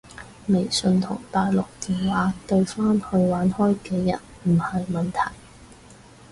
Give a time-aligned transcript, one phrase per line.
[0.47, 5.19] 微信同大陸電話對返去玩開嘅人唔係問題